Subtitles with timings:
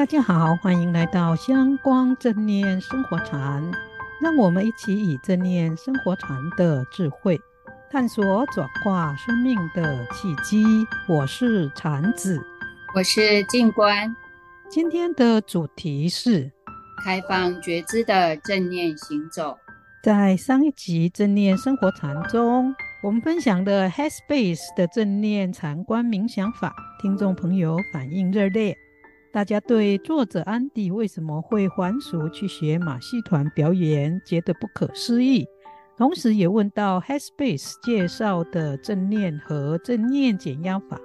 [0.00, 3.70] 大家好，欢迎来到香光正念生活禅，
[4.18, 7.38] 让我们一起以正念生活禅的智慧，
[7.90, 10.64] 探索转化生命的契机。
[11.06, 12.40] 我是禅子，
[12.94, 14.16] 我是静观。
[14.70, 16.50] 今天的主题是
[17.04, 19.58] 开放觉知的正念行走。
[20.02, 28.74] 在上一集正念生活禅中，我们分享的 Headspace 的正念禅观冥想法，听众朋友反应热烈。
[29.32, 35.46] 大家对作者安迪为什么会还俗去学马戏团表演觉得不可思议，
[35.96, 41.00] 同时也问到 Headspace 介绍的正念和正念减压法，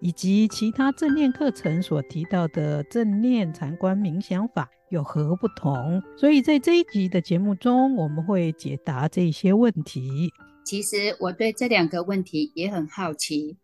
[0.00, 6.02] 以及其他正念课程所提到的正念禅观冥想法有何不同。
[6.16, 10.32] 所以在这一集的节目中，我们会解答这些问题。
[10.64, 13.58] 其实我对这两个问题也很好奇，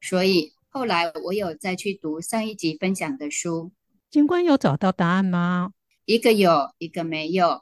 [0.00, 0.52] 所以。
[0.74, 3.72] 后来我有再去读上一集分享的书，
[4.08, 5.72] 静观有找到答案吗？
[6.06, 7.60] 一个有，一个没有。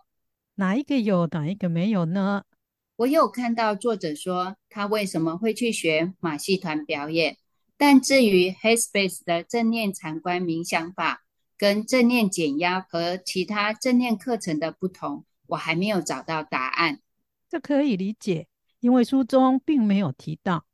[0.54, 2.44] 哪一个有，哪一个没有呢？
[2.94, 7.36] 我有看到作者说他为什么会去学马戏团表演，
[7.76, 11.24] 但至于 Headspace 的正念禅观冥想法
[11.58, 17.00] 跟正念减压和其他正念课程的不同，我还没有找到答案。
[17.48, 18.46] 这可以理解，
[18.78, 20.64] 因为书中并没有提到。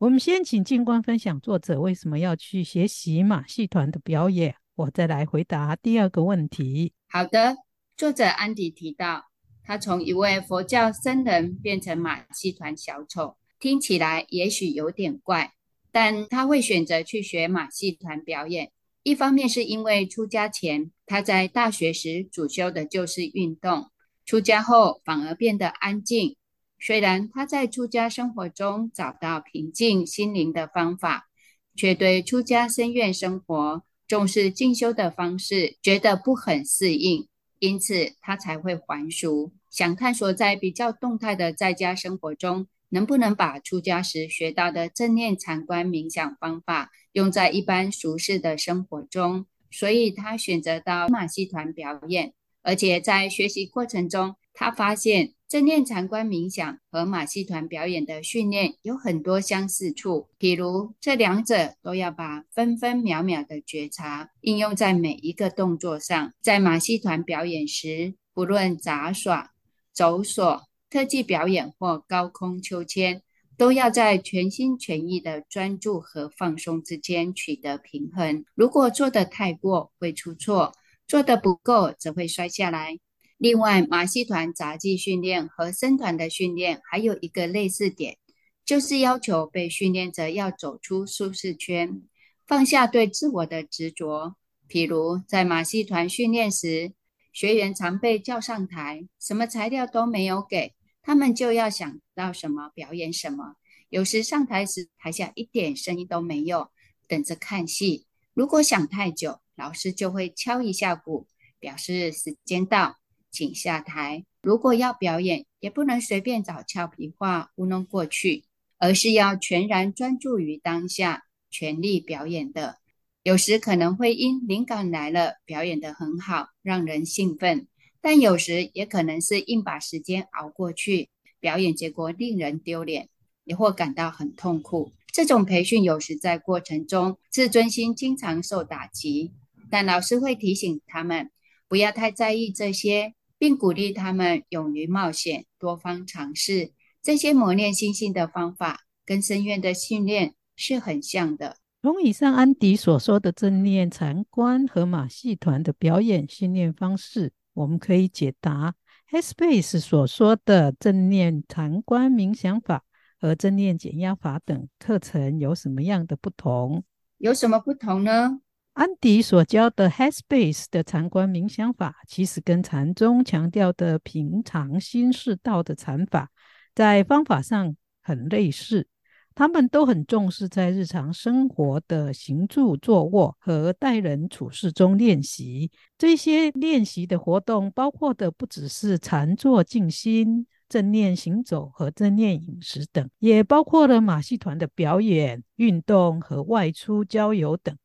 [0.00, 6.94] 我们先请静观分享作者为什么要去学习马戏团的表演，我再来回答第二个问题。
[7.10, 7.58] 好的，
[7.98, 9.26] 作者安迪提到，
[9.62, 15.52] 他从一位佛教僧人变成马戏团小丑，听起来也许有点怪，
[15.92, 23.90] 但他会选择去学马戏团表演，一方面是因为出家前他在大学时主修的就是运动，
[24.24, 26.36] 出家后反而变得安静。
[26.80, 31.28] 虽然他在出家生活中找到平静心灵的方法，
[31.76, 52.32] 却对出家僧院生活重视静修的方式觉得不很适应，因此他才会还俗，想探索在比较动态的在家生活中，能不能把出家时学到的正念禅观冥想方法用在一般俗世的生活中，所以他选择到马戏团表演，
[52.62, 55.34] 而且在学习过程中，他发现。
[55.50, 66.32] 正念禅观冥想和马戏团表演的训练有很多相似处，比如这两者都要把分分秒秒的觉察应用在每一个动作上。
[66.40, 69.50] 在马戏团表演时，不论杂耍、
[69.92, 73.20] 走索、特技表演或高空秋千，
[73.56, 78.44] 都要在全心全意的专注和放松之间取得平衡。
[78.54, 80.72] 如果做得太过，会出错；
[81.08, 83.00] 做得不够，则会摔下来。
[83.40, 88.18] 另外，马戏团杂技训练和僧团的训练还有一个类似点，
[88.66, 92.02] 就是要求被训练者要走出舒适圈，
[92.46, 94.36] 放下对自我的执着。
[94.68, 96.92] 譬如在马戏团训练时，
[97.32, 103.54] 学员常被叫上台，什么材料都没有给，他们就要想到什么表演什么。
[103.88, 106.70] 有时上台时，台下一点声音都没有，
[107.08, 108.04] 等着看戏。
[108.34, 111.26] 如果想太久，老师就会敲一下鼓，
[111.58, 112.99] 表示时间到。
[113.30, 114.24] 请下台。
[114.42, 118.44] 如果要表演，也不能随便找俏皮话糊弄过去，
[118.78, 122.78] 而是要全然专注于当下，全力表演的。
[123.22, 127.66] 有时可能会因灵感来了，表演得很好，让人兴奋；
[128.00, 133.10] 但有时也可能是硬把时间熬过去，表演结果令人丢脸，
[133.44, 134.92] 也或感到很痛苦。
[135.12, 139.32] 这种培训有时在过程中自尊心经常受打击，
[139.68, 141.30] 但老师会提醒他们
[141.68, 143.12] 不要太在意这些。
[143.40, 146.72] 并鼓励他们勇于冒险、多方尝试。
[147.00, 151.56] 这些磨练心性的方法，跟深渊的训练是很像的。
[151.80, 158.74] 从以上安迪所说的正念禅观和马戏团的表演训练方式，我们可以解答
[159.10, 162.84] Headspace 所说的正念禅观冥想法
[163.18, 166.84] 和正念减压法等课程有什么样的不同？
[167.16, 168.40] 有什么不同呢？
[168.80, 176.30] 安迪所教的 Headspace 的禅观冥想法，其实跟禅宗强调的平常心是道的禅法，
[176.74, 178.88] 在方法上很类似。
[179.34, 185.70] 他们都很重视在日常生活的行住坐卧和待人处事中练习。
[185.98, 197.76] 这些练习的活动，包括的不只是禅坐静心、正念行走和正念饮食等，也包括了马戏团的表演、运动和外出郊游等。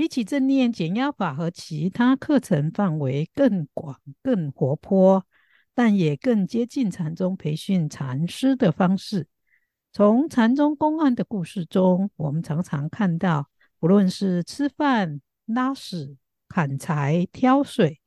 [0.00, 5.26] 比起正念减压法和其他课程范围更广、更活泼，
[5.74, 9.28] 但也更接近禅宗培训禅师的方式。
[9.92, 16.16] 从禅宗公案的故事中，我们常常看到，不论是吃饭、拉屎、
[16.48, 18.00] 砍柴、挑水、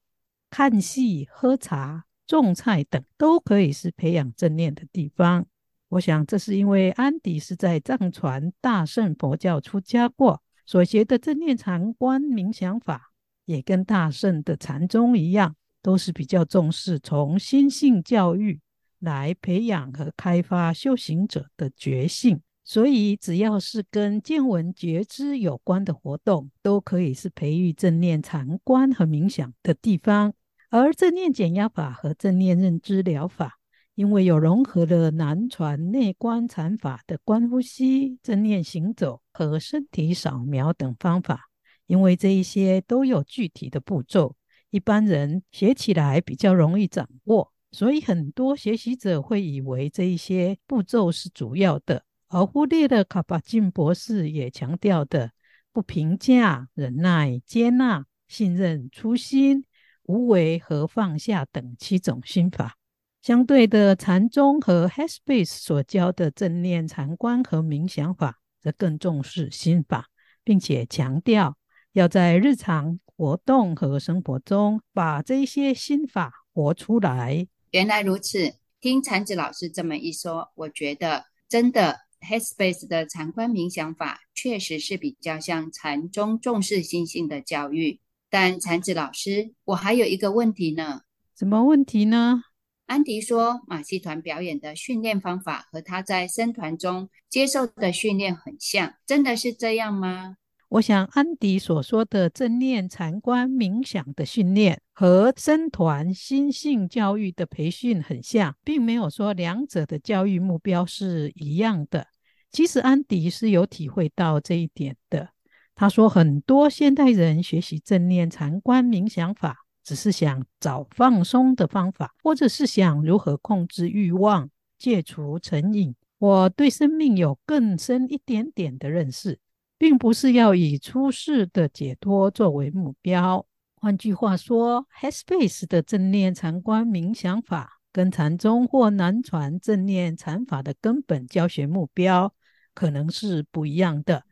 [0.49, 5.45] 看戏、喝茶、种菜等，都可以是培养正念的地方。
[5.89, 13.11] 我想，这是因为安迪是在藏传大乘佛教出家过，所学的正念禅观冥想法，
[13.45, 18.61] 也跟大圣的禅宗一样，都是比较重视从心性教育
[18.99, 22.41] 来培养和开发修行者的觉性。
[22.65, 30.33] 所以，只要是跟见闻觉知有关的活动，都可以是培育正念禅观和冥想的地方。
[30.69, 33.59] 而正念减压法和正念认知疗法，
[33.95, 41.49] 因为有融合了南传内观禅法的观呼吸、正念行走和身体扫描等方法，
[41.85, 44.35] 因为这一些都有具体的步骤，
[44.71, 55.31] 一般人学起来比较容易掌握，所以很多学习者会以为这一些步骤是主要的，而忽略了卡巴金博士也强调的
[55.71, 59.65] 不评价、忍耐、接纳、信任、初心、
[60.03, 62.75] 无为和放下等七种心法。
[63.23, 70.07] 相对的，禅宗和 Headspace 所教的正念禅观和冥想法，则更重视心法，
[70.43, 71.55] 并且强调
[71.93, 77.47] 要在日常活动和生活中把这些心法活出来。
[77.71, 88.01] 原来如此，听禅子老师这么一说，我觉得真的 Headspace 的禅观冥想法确实是比较像禅宗重视心性的教育。
[88.29, 91.03] 但禅子老师，我还有一个问题呢。
[91.39, 92.43] 什么问题呢？
[92.85, 100.35] 安迪说，马戏团表演的训练方法和他在僧团中接受的训练很像，真的是这样吗？
[100.69, 112.07] 我想，安迪所说的正念禅观冥想的训练和僧团心性教育的培训很像，并没有说两者的教育目标是一样的。
[112.51, 115.29] 其实，安迪是有体会到这一点的。
[115.73, 119.62] 他说，很多现代人学习正念禅观冥想法。
[119.83, 124.49] 只是想找放松的方法，或者是想如何控制欲望、
[124.79, 125.95] 戒除成瘾。
[126.17, 129.39] 我对生命有更深一点点的认识，
[129.77, 133.45] 并不是要以出世的解脱作为目标。
[133.75, 142.33] 换句话说，Headspace 的正念禅观冥想法，跟禅宗或南传正念禅法的根本教学目标，
[142.73, 144.23] 可能是不一样的。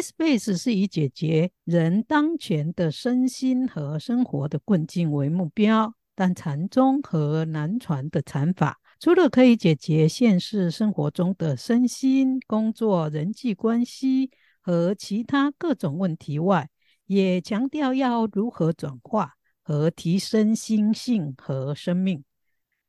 [0.00, 14.30] Space 是以解决人当前的身心和生活的困境为目标，但禅宗和南传的禅法，除了可以解决现实生活中的身心、工作、人际关系
[14.60, 16.68] 和其他各种问题外，
[17.06, 22.24] 也强调要如何转化和提升心性和生命，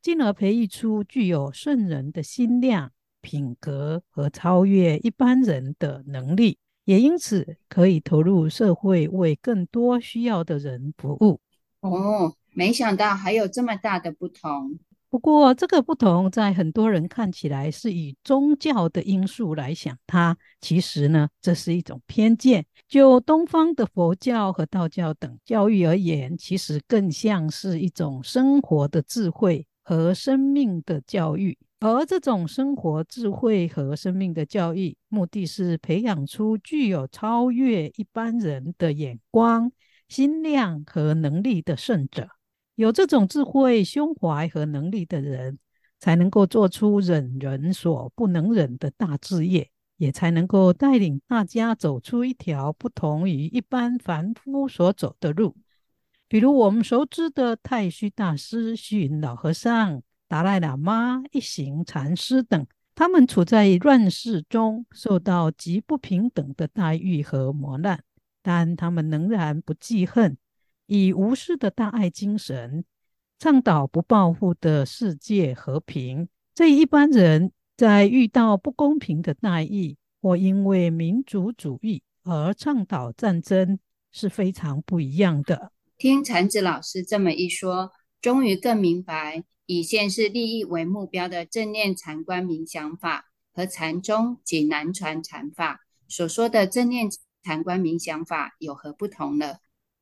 [0.01, 2.91] 进而培育出具有圣人的心量、
[3.21, 6.57] 品格和超越一般人的能力。
[6.85, 11.39] 也因此可以投入社会，为更多需要的人服务。
[11.81, 14.79] 哦，没想到还有这么大的不同。
[15.09, 22.65] 不过，这个不同在很多人看起来是以宗教的因素来想它，其实呢，这是一种偏见。
[22.87, 31.57] 就东方的佛教和道教等教育而言，其实更像是一种生活的智慧和生命的教育。
[31.79, 39.71] 而这种生活智慧和生命的教育，目的是培养出具有超越一般人的眼光、
[40.07, 42.29] 心量和能力的圣者。
[42.75, 45.59] 有这种智慧、胸怀和能力的人，
[45.99, 55.55] 才能够做出忍人所不能忍的大志业，也才能够带领大家走出一条不同于一般凡夫所走的路。
[56.27, 60.01] 比如我们熟知的太虚大师、虚云老和尚。
[60.27, 62.65] 达赖喇嘛、一行禅师等，
[62.95, 68.03] 他们处在乱世中，受到极不平等的待遇和磨难，
[68.41, 70.37] 但他们仍然不记恨，
[70.87, 72.83] 以无私的大爱精神，
[73.37, 76.27] 倡导不报复的世界和平。
[76.53, 83.77] 这一般人在遇到不公平的待遇，或因为民族主义而倡导战争，
[84.11, 85.71] 是非常不一样的。
[85.97, 87.91] 听禅子老师这么一说，
[88.21, 89.43] 终于更明白。
[89.65, 97.09] 以现世利益为目标的正念禅观冥想法，和禅宗及南传禅法所说的正念
[97.43, 99.55] 禅观冥想法有何不同呢？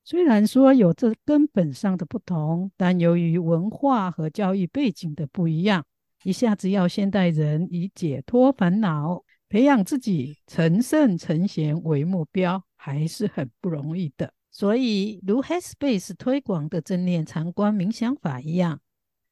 [0.04, 5.86] 虽然说有这根本上的不同，但由于文化和教育背景的不一样，
[6.24, 14.34] 一下子要现代人以解脱烦恼、培养自己成圣成贤为目标，还是很不容易的。
[14.52, 18.82] 所以，如 Headspace 推广的正念禅观冥想法一样。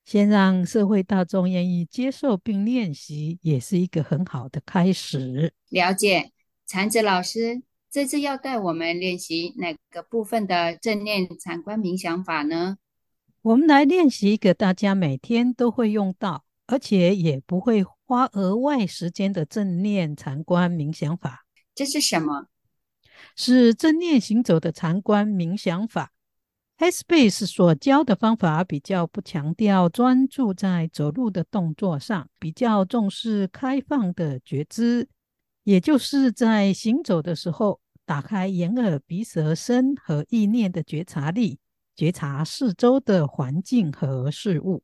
[0.03, 5.53] 先让社会大众愿意接受并练习，也是一个很好的开始。
[5.69, 6.31] 了解，
[6.65, 12.77] 禅子老师，这次要带我们练习哪个部分的正念禅观冥想法呢？
[13.43, 21.45] 我们来练习一个大家每天都会用到，而且也不会花额外时间的正念禅观冥想法。
[21.73, 22.47] 这是什么？
[23.35, 26.11] 是正念行走的禅观冥想法。
[26.81, 35.07] Headspace 所教的方法比较不强调专注在走路的动作上，比较重视开放的觉知。
[35.63, 41.59] 也就是在行走的时候，打开眼、耳、鼻、舌、身和意念的觉察力，
[41.95, 44.81] 觉察四周的环境和事物。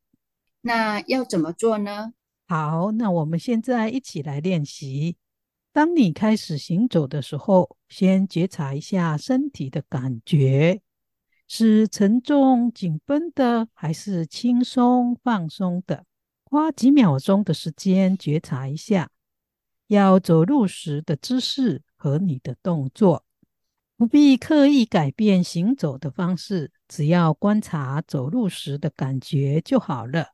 [0.61, 2.13] 那要怎么做呢？
[2.47, 5.17] 好，那我们现在一起来练习。
[5.73, 10.79] 当你开始行走的时候，先觉察一下身体的感觉，
[11.47, 16.05] 是沉重紧绷的，还是轻松放松的？
[16.43, 19.09] 花几秒钟的时间觉察一下。
[19.87, 23.23] 要走路时的姿势和你的动作，
[23.95, 30.33] 不必刻意改变行走的方式，只要观察走路时的感觉就好了。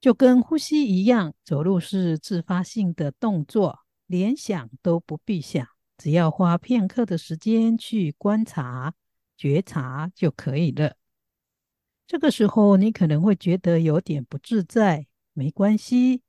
[0.00, 5.66] 就跟呼吸一样，走路是自发性的动作，连想都不必想，
[5.98, 8.94] 只要花片刻的时间去观察、
[9.40, 10.96] 觉察就可以了。
[12.06, 16.20] 这个时候你可能会觉得有点不自在，没关系。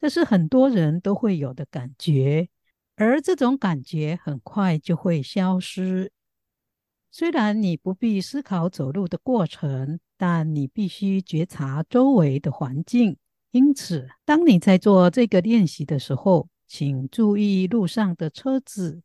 [0.00, 2.48] 这是很多人都会有的感觉，
[2.94, 6.12] 而这种感觉很快就会消失。
[7.10, 13.16] 虽然你不必思考走路的过程，但你必须觉察周围的环境。
[13.50, 19.02] 因此，当你在做这个练习的时候，请注意路上的车子、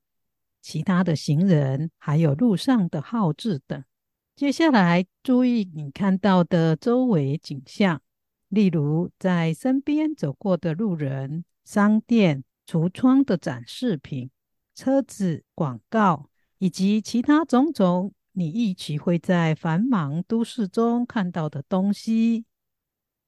[0.66, 3.84] 其他的行人，还有路上的号志等。
[4.36, 8.02] 接下来，注意你看到的周围景象。
[8.50, 14.32] 例如，在身边走过的路人、商店、橱窗的展示品、
[14.74, 22.46] 车子、广告，以及其他种种你一起会在繁忙都市中看到的东西。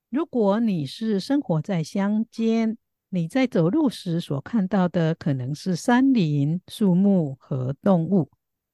[0.09, 2.79] 如果你是生活在乡间，
[3.09, 8.29] 你在走路时所看到的可能是山林、树木和动物。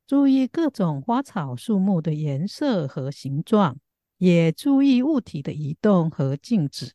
[0.05, 3.77] 注意各种花草树木的颜色和形状。
[4.19, 6.93] 也注意物体的移动和静止，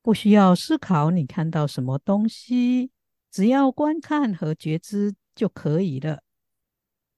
[0.00, 2.90] 不需要思考你看到什么东西，
[3.30, 6.22] 只要观看和觉知就可以了。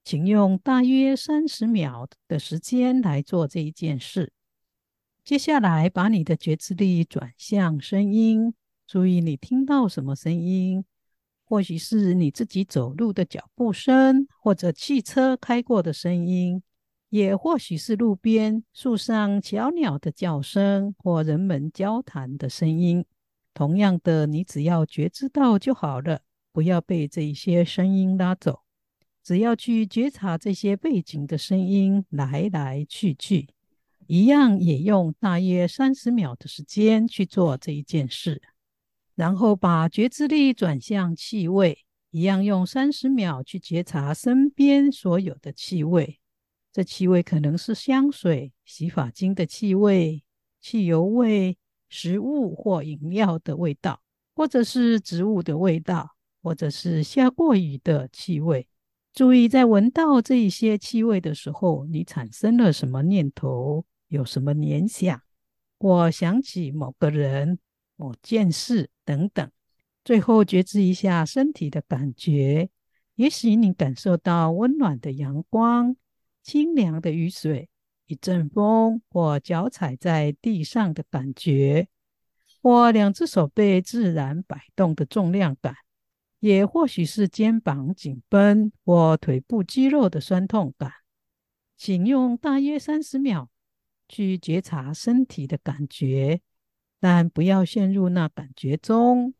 [0.03, 4.33] 请用大约三十秒的时间来做这一件事。
[5.23, 8.55] 接下来，把你的觉知力转向声音，
[8.87, 10.85] 注意你听到什么声音，
[11.45, 16.63] 或许是你自己走路的脚步声，或者汽车开过的声音。
[17.11, 23.05] 也或许是路边树上小鸟的叫声，或人们交谈的声音。
[23.53, 26.23] 同样的，你只要觉知到就好了，
[26.53, 28.63] 不要被这些声音拉走。
[29.23, 33.49] 只要去觉察这些背景的声音来来去去，
[34.09, 38.43] 一样也用大约三十秒的时间去做这一件事。
[39.15, 41.79] 然后把觉知力转向气味，
[42.11, 46.21] 一样用三十秒去觉察身边所有的气味。
[46.73, 50.25] 这气味可能是香水、洗发精的气味、
[50.61, 51.57] 汽油味、
[51.89, 54.01] 食物或饮料的味道，
[54.35, 58.67] 或者是植物的味道，或者是下过雨的气味。
[59.13, 65.23] 注意，在闻到这一些气味的时候，你产生了什么念头，有什么联想，
[65.79, 67.61] 我想起某个人、
[67.97, 69.51] 某件事等等。
[70.05, 72.69] 最后，觉知一下身体的感觉，
[73.15, 75.97] 也许你感受到温暖的阳光。
[76.43, 77.71] 清凉的雨水，
[78.07, 81.89] 一阵风，或脚踩在地上的感觉，
[82.61, 85.75] 或两只手被自然摆动的重量感，
[86.41, 90.93] 也或许是肩膀紧绷或腿部肌肉的酸痛感。
[91.79, 93.49] 请用大约三十秒
[94.07, 96.43] 去觉察身体的感觉，
[97.05, 99.35] 但不要陷入那感觉中，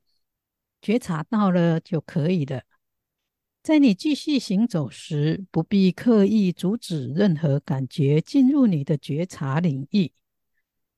[0.83, 2.65] 觉察到了就可以了。
[3.63, 10.13] 在你继续行走时，不必刻意阻止任何感觉进入你的觉察领域，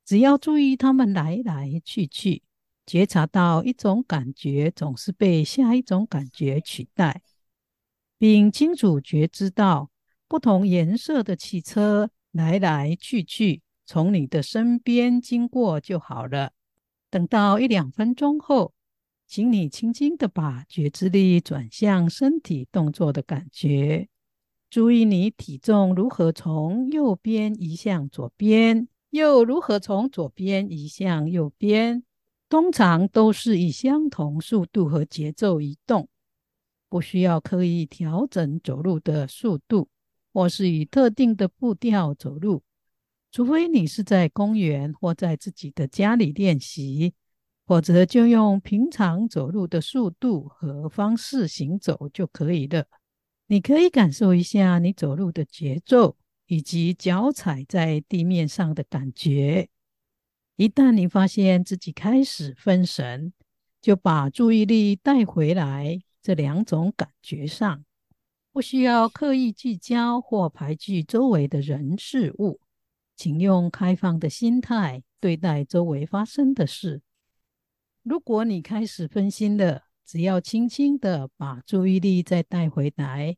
[0.04, 2.42] 只要注意它们来来去去，
[2.85, 7.23] 觉察到一种感觉总是被下一种感觉取代，
[8.18, 9.92] 并清楚觉知到
[10.26, 16.54] 不同颜色的汽车来来去去从你的身边经过就好了。
[17.16, 18.75] 等到一两分钟后，
[19.26, 24.11] 请你轻轻的把觉知力转向身体动作的感觉，
[24.68, 32.04] 注意你体重如何从右边移向左边，又如何从左边移向右边。
[32.50, 36.11] 通常都是以相同速度和节奏移动。
[36.90, 39.88] 不需要刻意调整走路的速度，
[40.35, 42.62] 或是以特定的步调走路，
[43.37, 47.12] 除非你是在公园或在自己的家里练习，
[47.66, 52.87] 或者就用平常走路的速度和方式行走就可以了。
[53.49, 56.16] 你可以感受一下你走路的节奏，
[56.47, 59.69] 以及脚踩在地面上的感觉。
[60.57, 63.35] 一旦你发现自己开始分神，
[63.83, 67.85] 就把注意力带回来这两种感觉上，
[68.50, 72.59] 不需要刻意聚焦或排拒周围的人事物，
[73.16, 77.02] 请用开放的心态对待周围发生的事。
[78.02, 83.37] 如果你开始分心了，只要轻轻的把注意力再带回来，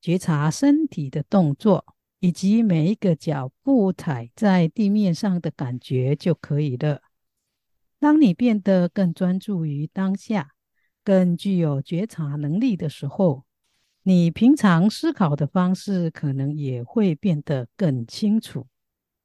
[0.00, 1.84] 觉察身体的动作，
[2.20, 7.02] 以及每一个脚步踩在地面上的感觉就可以了。
[7.98, 10.52] 当你变得更专注于当下，
[11.04, 13.44] 更具有觉察能力的时候，
[14.04, 18.66] 你平常思考的方式可能也会变得更清楚。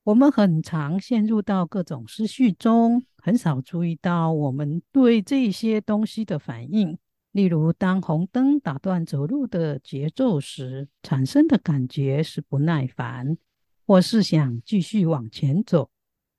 [0.05, 6.97] 我们很常陷入到各种思绪中，很少注意到我们对这些东西的反应。
[7.31, 13.37] 例如，当红灯打断走路的节奏时，产生的感觉是不耐烦，
[13.87, 15.89] 或是想继续往前走。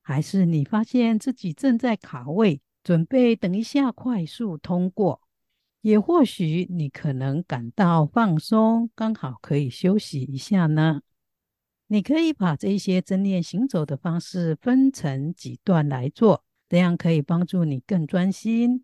[0.02, 5.22] 还是你发现自己正在卡位，准备等一下快速通过，
[5.80, 11.00] 也或许你可能感到放松，刚好可以休息一下呢。
[11.94, 18.82] 你可以把这些正念行走的方式分成几段来做，这样可以帮助你更专心。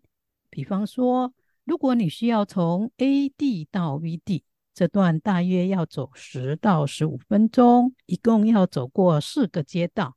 [0.49, 1.33] 比方说，
[1.65, 10.15] 如果你需要从 A 地到 V 地，这段大约要走十到十五分钟，一共要走过四个街道。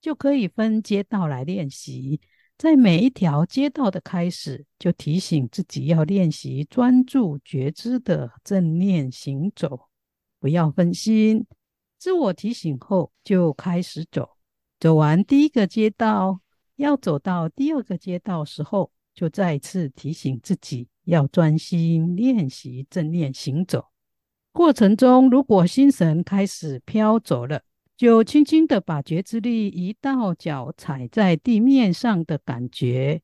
[0.00, 2.18] 就可以分街道来练习，
[2.56, 9.90] 在每一条街道的开始，就提醒自己要练习专注觉知的正念行走，
[10.40, 11.44] 不要分心。
[12.02, 14.28] 自我提醒后，就开始走。
[14.80, 16.40] 走完第一个街道，
[16.74, 23.84] 要走到第二个街道时候，就再次提醒自己要专心练习正念行走。
[24.50, 27.62] 过程中，如果心神开始飘走了，
[27.96, 33.22] 就轻轻的把觉知力移到脚踩在地面上的感觉。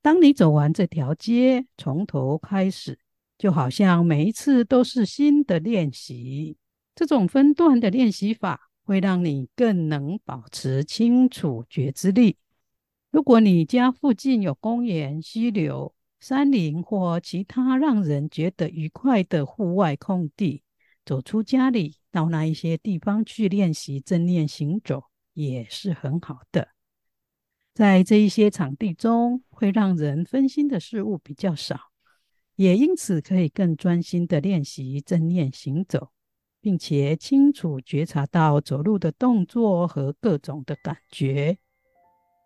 [0.00, 2.98] 当你走完这条街，从头开始，
[3.36, 6.56] 就好像每一次都是新的练习。
[6.96, 12.38] 这种分段的练习法会让你更能保持清楚觉知力。
[13.10, 20.62] 如果你家附近有公园、溪流、山林或其他让人觉得愉快的户外空地，
[21.04, 25.04] 走出家里，到那一些地方去练习正念行走，
[25.34, 26.68] 也是很好的。
[27.74, 31.78] 在这一些场地中，会让人分心的事物比较少，
[32.54, 36.10] 也因此可以更专心的练习正念行走，
[36.66, 41.58] 并且清楚觉察到走路的动作和各种的感觉，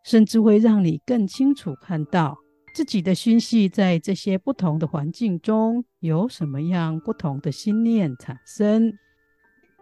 [0.04, 2.37] 甚至会让你更清楚看到。
[2.74, 8.92] 自己的心系在这些不同的环境中有什么样不同的心念产生？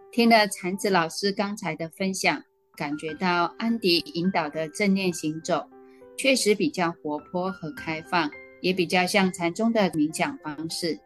[0.09, 2.41] 听了禅子老师刚才的分享，
[2.77, 5.69] 感觉到安迪引导的正念行走
[6.17, 10.97] 确实比较活泼和开放，也比较像禅宗的冥想方式。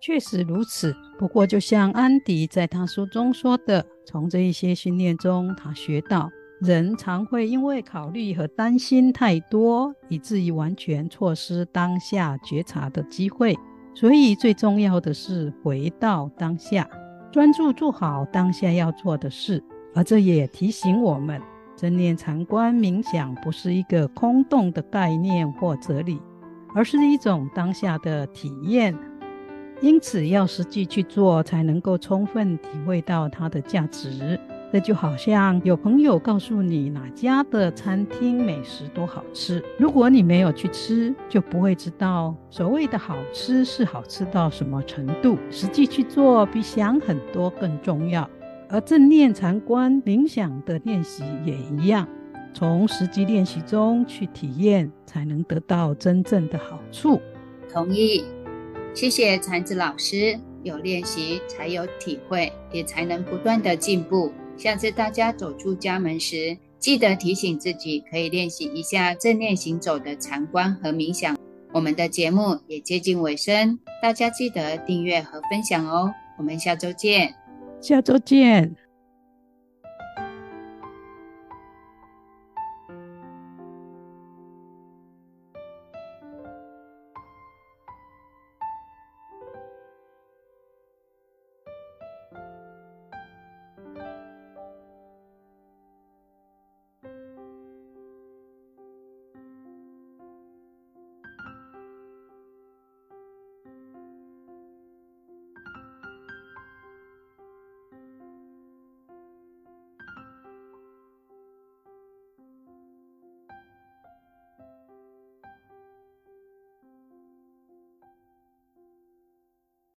[0.00, 0.94] 确实如此。
[1.18, 6.30] 不过，就像安迪在他书中说的，从这一些训练中，他学到。
[6.60, 13.56] 人常会因为考虑和担心太多，以至于完全错失当下觉察的机会。
[13.94, 16.86] 所以最重要的是回到当下，
[17.32, 19.62] 专注做好当下要做的事。
[19.94, 21.40] 而这也提醒我们，
[21.76, 26.20] 正念禅观冥想不是一个空洞的概念或哲理，
[26.74, 28.94] 而是一种当下的体验。
[29.80, 34.38] 因此，要实际去做，才能够充分体会到它的价值。
[34.72, 45.36] 这就好像有朋友告诉你哪家的餐厅美食多好吃，如果你没有去吃，就不会知道所谓的好吃是好吃到什么程度。
[45.50, 48.28] 实际去做比想很多更重要。
[48.68, 52.06] 而正念禅观冥想的练习也一样，
[52.54, 57.20] 从实际练习中去体验，才能得到真正的好处。
[57.72, 58.24] 同意，
[58.94, 60.38] 谢谢禅子老师。
[60.62, 64.30] 有练习才有体会，也才能不断的进步。
[64.58, 71.34] 下次大家走出家门时，记得提醒自己，可以练习一下正念行走的禅观和冥想。
[71.72, 76.12] 我们的节目也接近尾声，大家记得订阅和分享哦。
[76.36, 77.34] 我们下周见，
[77.80, 78.89] 下周见。